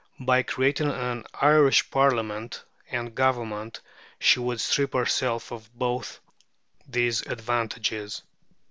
[0.19, 3.79] By creating an Irish Parliament and Government
[4.17, 6.19] she would strip herself of both
[6.87, 8.23] these advantages."